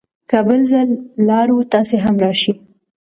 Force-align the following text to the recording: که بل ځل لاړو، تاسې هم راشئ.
که 0.29 0.37
بل 0.47 0.61
ځل 0.71 0.89
لاړو، 1.27 1.57
تاسې 1.71 1.95
هم 2.03 2.15
راشئ. 2.23 2.53